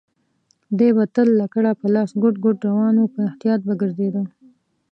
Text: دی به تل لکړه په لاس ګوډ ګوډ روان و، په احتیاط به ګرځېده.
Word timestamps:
دی 0.77 0.89
به 0.95 1.03
تل 1.15 1.27
لکړه 1.41 1.71
په 1.79 1.87
لاس 1.95 2.11
ګوډ 2.21 2.35
ګوډ 2.43 2.57
روان 2.69 2.95
و، 2.97 3.11
په 3.13 3.19
احتیاط 3.29 3.61
به 3.67 3.73
ګرځېده. 3.81 4.23